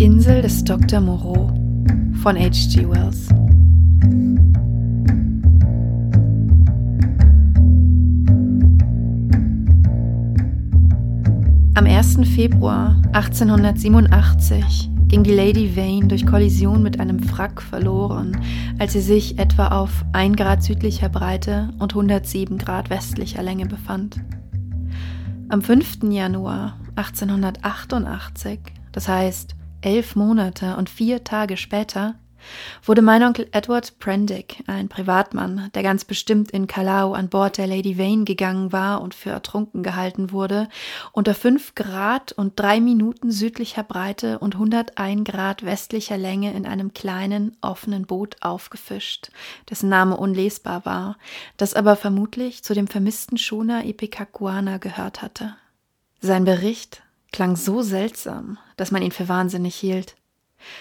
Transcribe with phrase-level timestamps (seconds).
[0.00, 0.98] Insel des Dr.
[0.98, 1.48] Moreau
[2.22, 2.88] von H.G.
[2.88, 3.28] Wells.
[11.74, 12.26] Am 1.
[12.34, 18.40] Februar 1887 ging die Lady Vane durch Kollision mit einem Wrack verloren,
[18.78, 24.16] als sie sich etwa auf 1 Grad südlicher Breite und 107 Grad westlicher Länge befand.
[25.50, 26.04] Am 5.
[26.04, 28.60] Januar 1888,
[28.92, 32.16] das heißt elf Monate und vier Tage später,
[32.84, 37.66] wurde mein Onkel Edward Prendick, ein Privatmann, der ganz bestimmt in Kalau an Bord der
[37.66, 40.68] Lady Vane gegangen war und für ertrunken gehalten wurde,
[41.12, 46.92] unter fünf Grad und drei Minuten südlicher Breite und 101 Grad westlicher Länge in einem
[46.94, 49.30] kleinen, offenen Boot aufgefischt,
[49.68, 51.16] dessen Name unlesbar war,
[51.56, 55.56] das aber vermutlich zu dem vermissten Schoner Ipecacuana gehört hatte.
[56.20, 60.16] Sein Bericht klang so seltsam, dass man ihn für wahnsinnig hielt.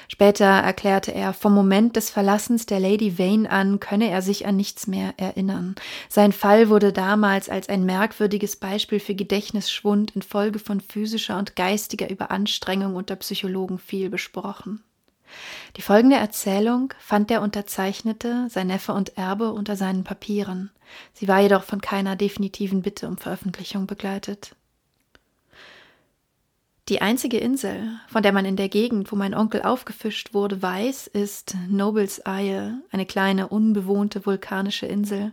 [0.08, 4.56] Später erklärte er, vom Moment des Verlassens der Lady Vane an könne er sich an
[4.58, 5.75] nichts mehr erinnern.
[6.09, 12.09] Sein Fall wurde damals als ein merkwürdiges Beispiel für Gedächtnisschwund infolge von physischer und geistiger
[12.09, 14.84] Überanstrengung unter Psychologen viel besprochen.
[15.78, 20.72] Die folgende Erzählung fand der Unterzeichnete, sein Neffe und Erbe, unter seinen Papieren.
[21.13, 24.56] Sie war jedoch von keiner definitiven Bitte um Veröffentlichung begleitet.
[26.90, 31.06] Die einzige Insel, von der man in der Gegend, wo mein Onkel aufgefischt wurde, weiß,
[31.06, 35.31] ist Nobles Isle, eine kleine unbewohnte vulkanische Insel.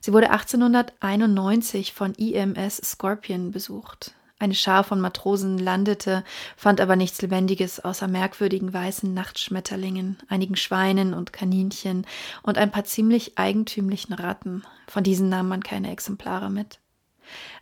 [0.00, 4.14] Sie wurde 1891 von IMS Scorpion besucht.
[4.38, 6.24] Eine Schar von Matrosen landete,
[6.56, 12.06] fand aber nichts Lebendiges außer merkwürdigen weißen Nachtschmetterlingen, einigen Schweinen und Kaninchen
[12.42, 14.62] und ein paar ziemlich eigentümlichen Ratten.
[14.88, 16.78] Von diesen nahm man keine Exemplare mit.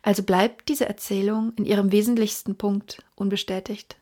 [0.02, 3.96] Also bleibt diese Erzählung in ihrem wesentlichsten Punkt unbestätigt.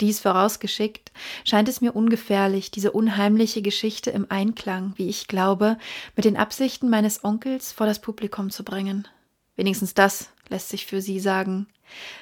[0.00, 1.10] Dies vorausgeschickt,
[1.44, 5.76] scheint es mir ungefährlich, diese unheimliche Geschichte im Einklang, wie ich glaube,
[6.14, 9.08] mit den Absichten meines Onkels vor das Publikum zu bringen.
[9.56, 11.66] Wenigstens das lässt sich für sie sagen.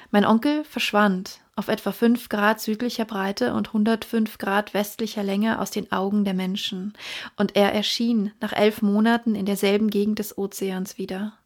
[0.09, 5.71] Mein Onkel verschwand auf etwa fünf Grad südlicher Breite und 105 Grad westlicher Länge aus
[5.71, 6.93] den Augen der Menschen,
[7.35, 11.36] und er erschien nach elf Monaten in derselben Gegend des Ozeans wieder.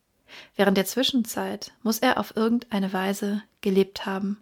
[0.56, 4.42] Während der Zwischenzeit muss er auf irgendeine Weise gelebt haben.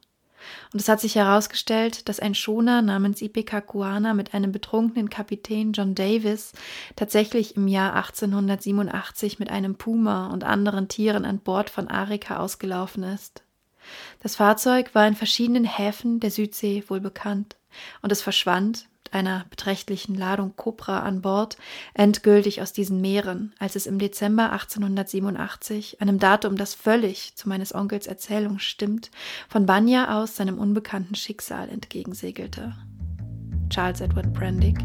[0.73, 5.95] Und es hat sich herausgestellt, dass ein Schoner namens Ipecacuana mit einem betrunkenen Kapitän John
[5.95, 6.53] Davis
[6.95, 13.03] tatsächlich im Jahr 1887 mit einem Puma und anderen Tieren an Bord von Arica ausgelaufen
[13.03, 13.43] ist.
[14.21, 17.55] Das Fahrzeug war in verschiedenen Häfen der Südsee wohl bekannt
[18.01, 21.57] und es verschwand einer beträchtlichen Ladung Kopra an Bord
[21.93, 27.73] endgültig aus diesen Meeren, als es im Dezember 1887, einem Datum, das völlig zu meines
[27.73, 29.11] Onkels Erzählung stimmt,
[29.47, 32.75] von Banya aus seinem unbekannten Schicksal entgegensegelte.
[33.69, 34.79] Charles Edward Prendick.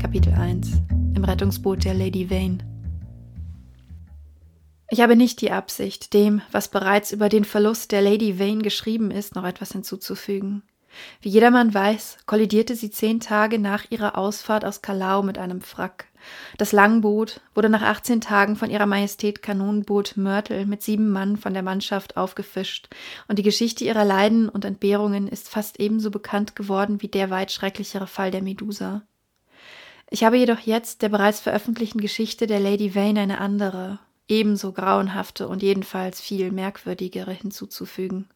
[0.00, 0.82] Kapitel 1
[1.14, 2.58] Im Rettungsboot der Lady Vane
[4.90, 9.10] ich habe nicht die Absicht, dem, was bereits über den Verlust der Lady Vane geschrieben
[9.10, 10.62] ist, noch etwas hinzuzufügen.
[11.20, 16.06] Wie jedermann weiß, kollidierte sie zehn Tage nach ihrer Ausfahrt aus Kalau mit einem Wrack.
[16.58, 21.54] Das Langboot wurde nach 18 Tagen von ihrer Majestät Kanonenboot Mörtel mit sieben Mann von
[21.54, 22.88] der Mannschaft aufgefischt,
[23.28, 27.52] und die Geschichte ihrer Leiden und Entbehrungen ist fast ebenso bekannt geworden wie der weit
[27.52, 29.02] schrecklichere Fall der Medusa.
[30.10, 34.00] Ich habe jedoch jetzt der bereits veröffentlichten Geschichte der Lady Vane eine andere,
[34.30, 38.28] ebenso grauenhafte und jedenfalls viel merkwürdigere hinzuzufügen.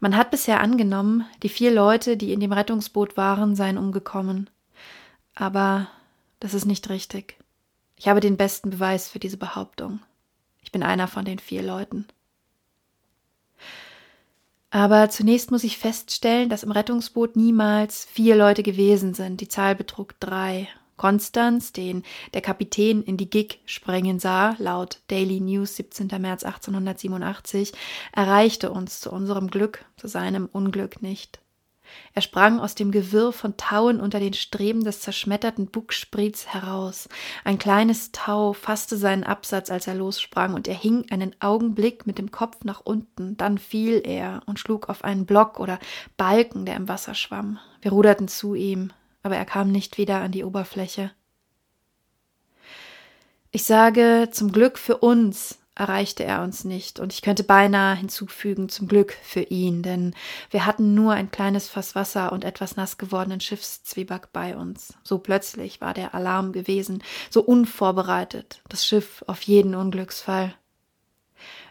[0.00, 4.48] Man hat bisher angenommen, die vier Leute, die in dem Rettungsboot waren, seien umgekommen.
[5.34, 5.88] Aber
[6.40, 7.36] das ist nicht richtig.
[7.96, 10.00] Ich habe den besten Beweis für diese Behauptung.
[10.62, 12.06] Ich bin einer von den vier Leuten.
[14.70, 19.40] Aber zunächst muss ich feststellen, dass im Rettungsboot niemals vier Leute gewesen sind.
[19.40, 20.68] Die Zahl betrug drei.
[20.98, 22.02] Konstanz, den
[22.34, 26.08] der Kapitän in die Gig sprengen sah, laut Daily News 17.
[26.20, 27.72] März 1887,
[28.12, 31.40] erreichte uns zu unserem Glück, zu seinem Unglück nicht.
[32.14, 37.08] Er sprang aus dem Gewirr von Tauen unter den Streben des zerschmetterten Bugspriets heraus.
[37.44, 42.18] Ein kleines Tau fasste seinen Absatz, als er lossprang, und er hing einen Augenblick mit
[42.18, 43.36] dem Kopf nach unten.
[43.36, 45.78] Dann fiel er und schlug auf einen Block oder
[46.16, 47.58] Balken, der im Wasser schwamm.
[47.80, 48.92] Wir ruderten zu ihm
[49.22, 51.10] aber er kam nicht wieder an die Oberfläche.
[53.50, 58.68] Ich sage, zum Glück für uns erreichte er uns nicht, und ich könnte beinahe hinzufügen,
[58.68, 60.14] zum Glück für ihn, denn
[60.50, 64.94] wir hatten nur ein kleines Fass Wasser und etwas nass gewordenen Schiffszwieback bei uns.
[65.04, 70.54] So plötzlich war der Alarm gewesen, so unvorbereitet, das Schiff auf jeden Unglücksfall.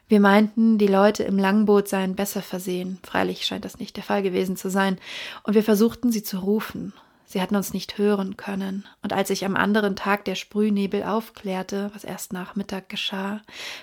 [0.08, 3.00] Wir meinten, die Leute im Langboot seien besser versehen.
[3.04, 4.98] Freilich scheint das nicht der Fall gewesen zu sein.
[5.44, 6.94] Und wir versuchten, sie zu rufen.
[7.30, 8.88] Sie hatten uns nicht hören können.
[9.04, 13.42] Und als sich am anderen Tag der Sprühnebel aufklärte, was erst nach Mittag geschah,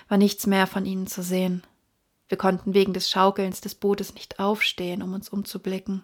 [0.09, 1.63] war nichts mehr von ihnen zu sehen.
[2.27, 6.03] Wir konnten wegen des Schaukelns des Bootes nicht aufstehen, um uns umzublicken.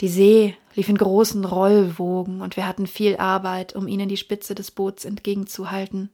[0.00, 4.54] Die See lief in großen Rollwogen, und wir hatten viel Arbeit, um ihnen die Spitze
[4.54, 6.10] des Boots entgegenzuhalten.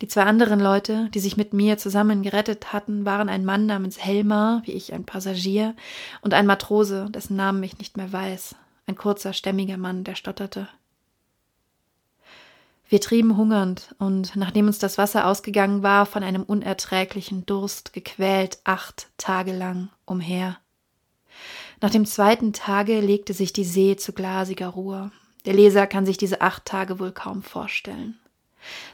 [0.00, 4.04] Die zwei anderen Leute, die sich mit mir zusammen gerettet hatten, waren ein Mann namens
[4.04, 5.76] Helmar, wie ich ein Passagier,
[6.22, 10.68] und ein Matrose, dessen Namen ich nicht mehr weiß, ein kurzer, stämmiger Mann, der stotterte.
[12.88, 18.58] Wir trieben hungernd und nachdem uns das Wasser ausgegangen war, von einem unerträglichen Durst gequält,
[18.64, 20.58] acht Tage lang umher.
[21.80, 25.10] Nach dem zweiten Tage legte sich die See zu glasiger Ruhe.
[25.46, 28.18] Der Leser kann sich diese acht Tage wohl kaum vorstellen.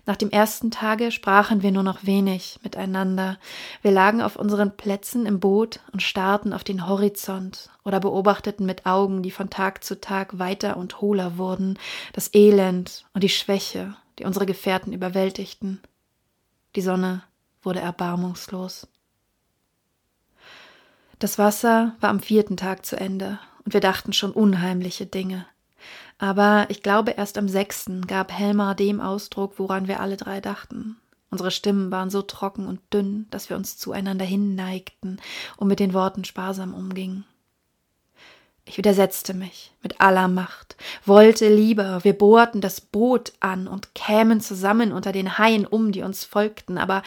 [0.06, 3.38] Nach dem ersten Tage sprachen wir nur noch wenig miteinander.
[3.82, 8.86] Wir lagen auf unseren Plätzen im Boot und starrten auf den Horizont oder beobachteten mit
[8.86, 11.78] Augen, die von Tag zu Tag weiter und hohler wurden,
[12.12, 15.80] das Elend und die Schwäche, die unsere Gefährten überwältigten.
[16.74, 17.22] Die Sonne
[17.62, 18.86] wurde erbarmungslos.
[21.18, 25.46] Das Wasser war am vierten Tag zu Ende, und wir dachten schon unheimliche Dinge.
[26.18, 30.96] Aber ich glaube, erst am sechsten gab Helmar dem Ausdruck, woran wir alle drei dachten.
[31.30, 35.20] Unsere Stimmen waren so trocken und dünn, dass wir uns zueinander hinneigten
[35.56, 37.24] und mit den Worten sparsam umgingen.
[38.64, 40.76] Ich widersetzte mich mit aller Macht,
[41.06, 46.02] wollte lieber, wir bohrten das Boot an und kämen zusammen unter den Haien um, die
[46.02, 47.02] uns folgten, aber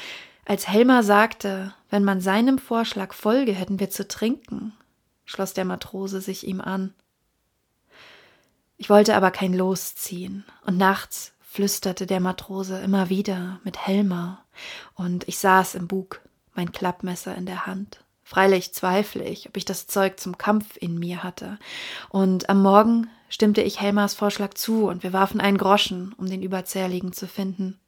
[0.46, 4.74] als Helmer sagte, wenn man seinem Vorschlag folge, hätten wir zu trinken,
[5.24, 6.96] schloss der Matrose sich ihm an.
[8.82, 14.44] Ich wollte aber kein Los ziehen, und nachts flüsterte der Matrose immer wieder mit Helmer,
[14.96, 16.20] und ich saß im Bug,
[16.56, 18.04] mein Klappmesser in der Hand.
[18.24, 21.60] Freilich zweifle ich, ob ich das Zeug zum Kampf in mir hatte.
[22.10, 26.42] Und am Morgen stimmte ich Helmers Vorschlag zu, und wir warfen einen Groschen, um den
[26.42, 27.80] Überzähligen zu finden.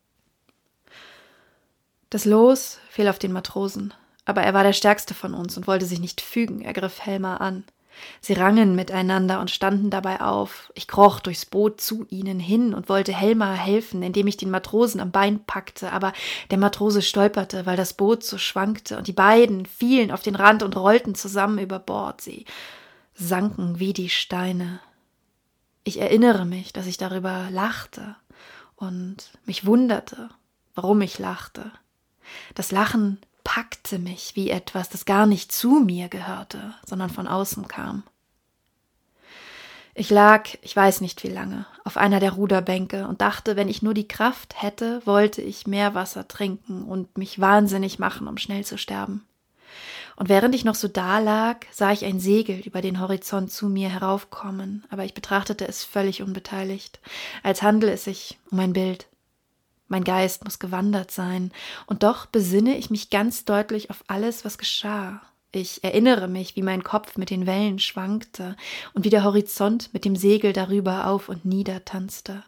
[2.12, 3.96] Das Los fiel auf den Matrosen,
[4.26, 7.42] aber er war der stärkste von uns und wollte sich nicht fügen, er griff Helmer
[7.42, 7.64] an.
[8.22, 10.72] Sie rangen miteinander und standen dabei auf.
[10.76, 15.00] Ich kroch durchs Boot zu ihnen hin und wollte Helmar helfen, indem ich den Matrosen
[15.00, 16.14] am Bein packte, aber
[16.52, 20.64] der Matrose stolperte, weil das Boot so schwankte, und die beiden fielen auf den Rand
[20.64, 22.22] und rollten zusammen über Bord.
[22.22, 22.46] Sie
[23.14, 24.80] sanken wie die Steine.
[25.84, 28.16] Ich erinnere mich, dass ich darüber lachte
[28.76, 30.30] und mich wunderte,
[30.76, 31.72] warum ich lachte.
[32.56, 37.68] Das Lachen packte mich wie etwas, das gar nicht zu mir gehörte, sondern von außen
[37.68, 38.04] kam.
[39.96, 43.84] Ich lag, ich weiß nicht wie lange, auf einer der Ruderbänke und dachte, wenn ich
[43.84, 48.66] nur die Kraft hätte, wollte ich mehr Wasser trinken und mich wahnsinnig machen, um schnell
[48.66, 49.24] zu sterben.
[50.16, 53.68] Und während ich noch so da lag, sah ich ein Segel über den Horizont zu
[53.68, 57.00] mir heraufkommen, aber ich betrachtete es völlig unbeteiligt,
[57.44, 59.08] als handle es sich um ein Bild.
[59.94, 61.52] Mein Geist muss gewandert sein,
[61.86, 65.22] und doch besinne ich mich ganz deutlich auf alles, was geschah.
[65.52, 68.58] Ich erinnere mich, wie mein Kopf mit den Wellen schwankte
[68.96, 72.44] und wie der Horizont mit dem Segel darüber auf und nieder tanzte.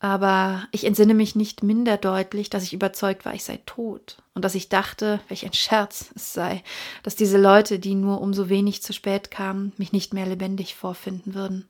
[0.00, 4.44] Aber ich entsinne mich nicht minder deutlich, dass ich überzeugt war, ich sei tot und
[4.44, 6.64] dass ich dachte, welch ein Scherz es sei,
[7.04, 10.74] dass diese Leute, die nur um so wenig zu spät kamen, mich nicht mehr lebendig
[10.74, 11.68] vorfinden würden.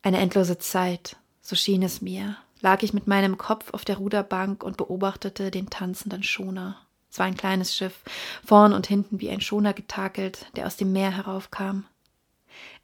[0.00, 4.62] Eine endlose Zeit, so schien es mir, lag ich mit meinem Kopf auf der Ruderbank
[4.62, 6.76] und beobachtete den tanzenden Schoner.
[7.10, 8.00] Es war ein kleines Schiff,
[8.44, 11.84] vorn und hinten wie ein Schoner getakelt, der aus dem Meer heraufkam.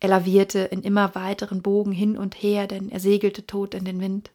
[0.01, 4.01] Er lavierte in immer weiteren Bogen hin und her, denn er segelte tot in den
[4.01, 4.31] Wind.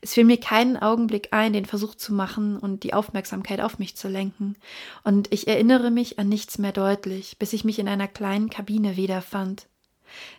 [0.00, 3.96] Es fiel mir keinen Augenblick ein, den Versuch zu machen und die Aufmerksamkeit auf mich
[3.96, 4.56] zu lenken,
[5.04, 8.96] und ich erinnere mich an nichts mehr deutlich, bis ich mich in einer kleinen Kabine
[8.96, 9.66] wiederfand.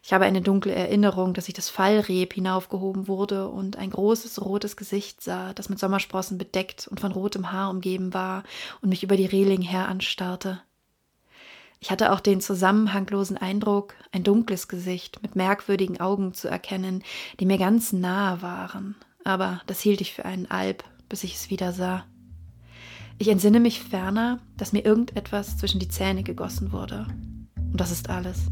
[0.04, 4.78] Ich habe eine dunkle Erinnerung, dass ich das Fallreb hinaufgehoben wurde und ein großes rotes
[4.78, 8.44] Gesicht sah, das mit Sommersprossen bedeckt und von rotem Haar umgeben war
[8.82, 10.62] und mich über die Reling her anstarrte.
[11.82, 17.04] Ich hatte auch den zusammenhanglosen Eindruck, ein dunkles Gesicht mit merkwürdigen Augen zu erkennen,
[17.40, 21.50] die mir ganz nahe waren, aber das hielt ich für einen Alb, bis ich es
[21.50, 22.06] wieder sah.
[23.18, 27.06] Ich entsinne mich ferner, dass mir irgendetwas zwischen die Zähne gegossen wurde.
[27.56, 28.48] Und das ist alles.